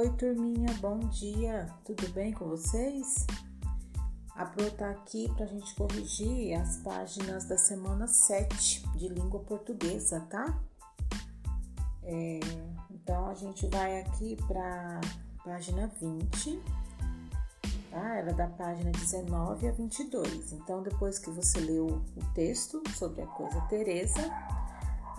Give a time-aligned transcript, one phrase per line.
[0.00, 1.66] Oi, turminha, bom dia.
[1.84, 3.26] Tudo bem com vocês?
[4.34, 9.40] A Pro tá aqui para a gente corrigir as páginas da semana 7 de língua
[9.40, 10.58] portuguesa, tá?
[12.02, 12.40] É,
[12.90, 15.02] então a gente vai aqui para
[15.44, 16.62] página 20,
[17.90, 18.16] tá?
[18.16, 20.52] Era da página 19 a 22.
[20.52, 24.32] Então, depois que você leu o texto sobre a coisa Teresa,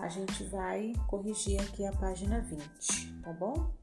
[0.00, 3.80] a gente vai corrigir aqui a página 20, tá bom?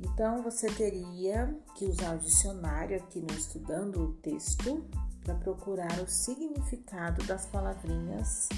[0.00, 4.84] Então, você teria que usar o dicionário aqui no Estudando o Texto
[5.22, 8.48] para procurar o significado das palavrinhas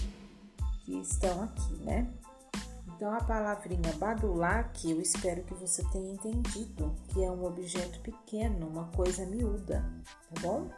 [0.85, 2.13] que estão aqui, né?
[2.95, 8.69] Então, a palavrinha badulac, eu espero que você tenha entendido que é um objeto pequeno,
[8.69, 9.85] uma coisa miúda,
[10.33, 10.71] tá bom?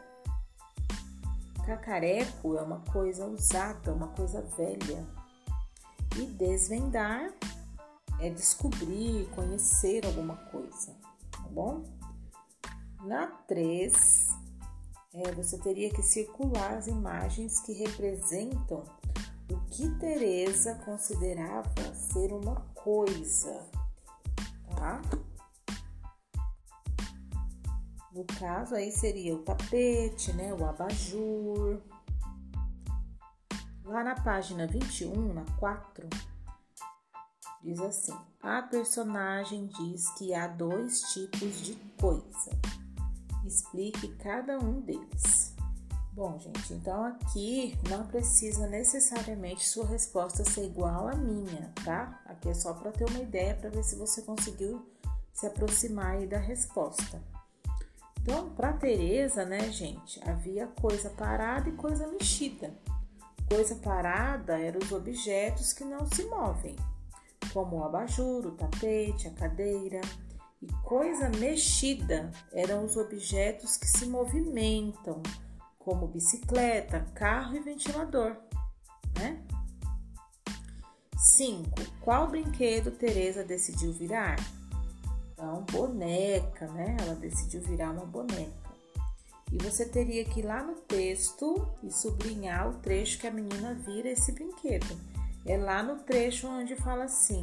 [1.65, 5.05] Cacareco é uma coisa usada, uma coisa velha.
[6.17, 7.31] E desvendar
[8.19, 10.95] é descobrir, conhecer alguma coisa,
[11.31, 11.83] tá bom?
[13.03, 14.29] Na 3,
[15.13, 18.83] é, você teria que circular as imagens que representam
[19.51, 23.63] o que Teresa considerava ser uma coisa,
[24.75, 25.01] tá?
[28.11, 31.81] No caso aí seria o tapete, né, o abajur.
[33.83, 36.09] Lá na página 21, na 4,
[37.65, 42.51] Diz assim: a personagem diz que há dois tipos de coisa.
[43.43, 45.55] Explique cada um deles.
[46.13, 52.21] Bom, gente, então aqui não precisa necessariamente sua resposta ser igual à minha, tá?
[52.27, 54.87] Aqui é só para ter uma ideia para ver se você conseguiu
[55.33, 57.19] se aproximar aí da resposta.
[58.21, 62.71] Então, para Teresa, né, gente, havia coisa parada e coisa mexida.
[63.49, 66.75] Coisa parada eram os objetos que não se movem,
[67.55, 70.01] como o abajur, o tapete, a cadeira.
[70.61, 75.23] E coisa mexida eram os objetos que se movimentam,
[75.79, 78.35] como bicicleta, carro e ventilador,
[79.17, 79.41] né?
[81.17, 81.69] 5.
[82.01, 84.35] Qual brinquedo Teresa decidiu virar?
[85.31, 86.97] Então, boneca, né?
[86.99, 88.65] Ela decidiu virar uma boneca.
[89.49, 93.75] E você teria que ir lá no texto e sublinhar o trecho que a menina
[93.75, 95.14] vira esse brinquedo.
[95.45, 97.39] É lá no trecho onde fala assim: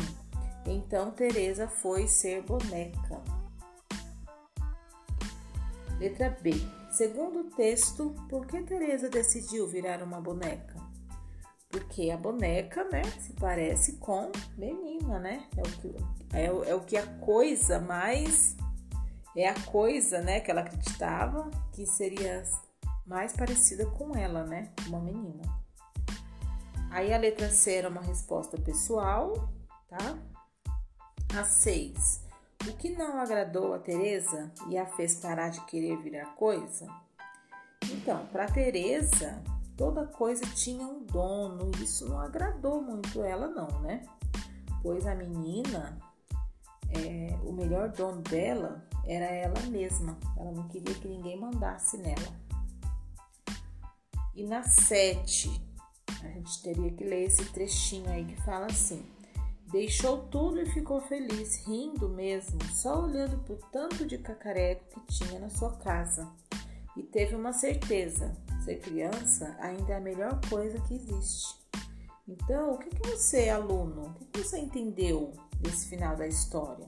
[0.66, 3.22] Então Teresa foi ser boneca.
[5.98, 6.52] Letra B.
[6.90, 10.74] Segundo o texto, por que Teresa decidiu virar uma boneca?
[11.70, 15.46] Porque a boneca, né, se parece com menina, né?
[15.56, 15.96] É o que,
[16.34, 18.56] é, é o que a coisa mais
[19.36, 22.42] é a coisa, né, que ela acreditava que seria
[23.06, 25.42] mais parecida com ela, né, uma menina.
[26.92, 29.48] Aí a letra C era uma resposta pessoal,
[29.88, 30.18] tá?
[31.34, 32.22] A 6.
[32.68, 36.86] O que não agradou a Teresa e a fez parar de querer virar coisa?
[37.90, 39.42] Então, para Teresa,
[39.74, 44.06] toda coisa tinha um dono e isso não agradou muito ela não, né?
[44.82, 45.98] Pois a menina,
[46.90, 50.18] é, o melhor dono dela era ela mesma.
[50.36, 52.42] Ela não queria que ninguém mandasse nela.
[54.34, 55.71] E na 7,
[56.22, 59.04] a gente teria que ler esse trechinho aí que fala assim:
[59.70, 65.40] Deixou tudo e ficou feliz, rindo mesmo, só olhando por tanto de cacareco que tinha
[65.40, 66.30] na sua casa.
[66.96, 71.60] E teve uma certeza: ser criança ainda é a melhor coisa que existe.
[72.28, 76.86] Então, o que, que você, aluno, o que, que você entendeu desse final da história?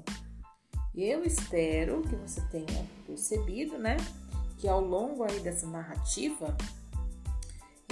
[0.94, 3.96] Eu espero que você tenha percebido, né,
[4.58, 6.56] que ao longo aí dessa narrativa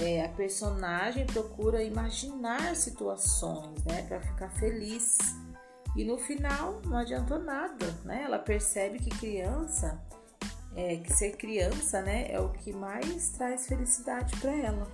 [0.03, 5.19] é, a personagem procura imaginar situações, né, para ficar feliz.
[5.95, 8.23] E no final não adiantou nada, né?
[8.25, 10.03] Ela percebe que criança,
[10.75, 14.91] é, que ser criança, né, é o que mais traz felicidade para ela.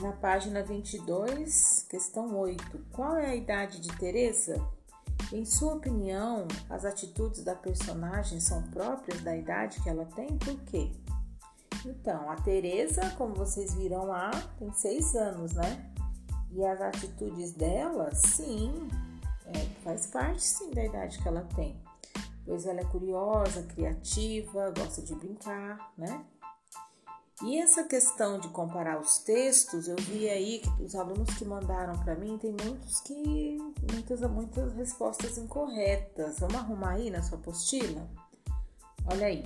[0.00, 2.86] Na página 22, questão 8.
[2.92, 4.60] Qual é a idade de Teresa?
[5.32, 10.38] Em sua opinião, as atitudes da personagem são próprias da idade que ela tem?
[10.38, 10.90] Por quê?
[11.86, 15.92] Então, a Teresa, como vocês viram lá, tem seis anos, né?
[16.50, 18.88] E as atitudes dela, sim,
[19.46, 21.80] é, faz parte sim da idade que ela tem.
[22.44, 26.24] Pois ela é curiosa, criativa, gosta de brincar, né?
[27.42, 31.98] E essa questão de comparar os textos, eu vi aí que os alunos que mandaram
[32.02, 33.58] para mim tem muitos que
[33.92, 36.38] muitas muitas respostas incorretas.
[36.40, 38.08] Vamos arrumar aí na sua apostila?
[39.06, 39.44] Olha aí.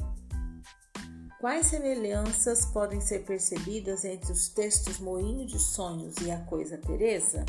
[1.40, 7.46] Quais semelhanças podem ser percebidas entre os textos Moinho de Sonhos e A Coisa Teresa?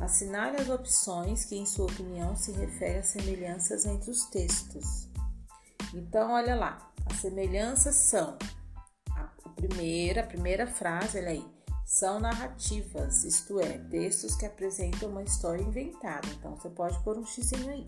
[0.00, 5.06] Assinale as opções que, em sua opinião, se referem às semelhanças entre os textos.
[5.92, 8.38] Então, olha lá, as semelhanças são
[9.14, 11.46] a primeira, a primeira frase, olha aí,
[11.84, 16.26] são narrativas, isto é, textos que apresentam uma história inventada.
[16.38, 17.84] Então, você pode pôr um x aí.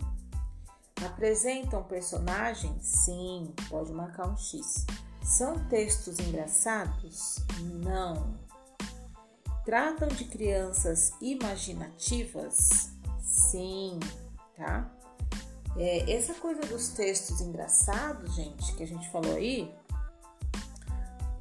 [1.03, 2.85] Apresentam personagens?
[2.85, 4.85] Sim, pode marcar um X.
[5.23, 7.37] São textos engraçados?
[7.83, 8.37] Não.
[9.65, 12.91] Tratam de crianças imaginativas?
[13.21, 13.99] Sim,
[14.55, 14.91] tá?
[15.77, 19.73] É, essa coisa dos textos engraçados, gente, que a gente falou aí,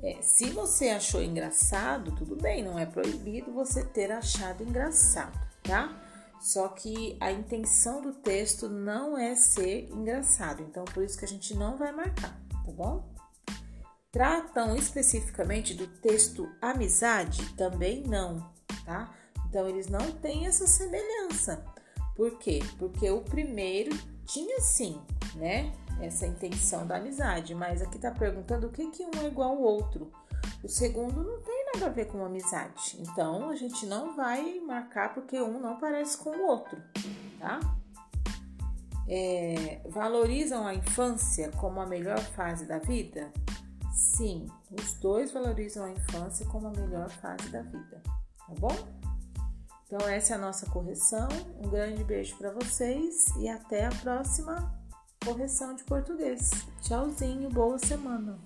[0.03, 6.01] é, se você achou engraçado, tudo bem, não é proibido você ter achado engraçado, tá?
[6.41, 11.29] Só que a intenção do texto não é ser engraçado, então por isso que a
[11.29, 13.12] gente não vai marcar, tá bom?
[14.13, 17.51] Tratam especificamente do texto amizade?
[17.55, 18.47] Também não,
[18.85, 19.11] tá?
[19.49, 21.65] Então eles não têm essa semelhança.
[22.15, 22.61] Por quê?
[22.79, 23.91] Porque o primeiro
[24.27, 25.01] tinha sim,
[25.35, 25.73] né?
[25.99, 29.63] Essa intenção da amizade, mas aqui tá perguntando o que que um é igual ao
[29.63, 30.13] outro.
[30.63, 32.99] O segundo não tem nada a ver com amizade.
[33.01, 36.77] Então a gente não vai marcar porque um não parece com o outro,
[37.41, 37.61] tá?
[39.09, 43.33] É, valorizam a infância como a melhor fase da vida?
[43.93, 48.75] Sim, os dois valorizam a infância como a melhor fase da vida, tá bom?
[49.87, 51.29] Então essa é a nossa correção.
[51.63, 54.75] Um grande beijo para vocês e até a próxima
[55.23, 56.51] correção de português.
[56.81, 58.39] Tchauzinho, boa semana.